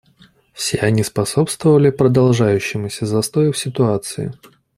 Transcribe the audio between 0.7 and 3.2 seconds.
они способствовали продолжающемуся